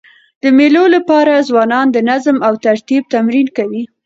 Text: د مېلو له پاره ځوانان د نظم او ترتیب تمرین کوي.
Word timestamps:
د 0.41 0.43
مېلو 0.57 0.83
له 0.93 0.99
پاره 1.07 1.45
ځوانان 1.49 1.87
د 1.91 1.97
نظم 2.09 2.37
او 2.47 2.53
ترتیب 2.65 3.03
تمرین 3.13 3.47
کوي. 3.57 3.83